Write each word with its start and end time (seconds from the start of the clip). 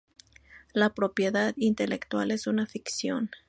la 0.73 0.89
propiedad 0.95 1.53
intelectual 1.57 2.31
es 2.31 2.47
una 2.47 2.65
ficción 2.65 3.29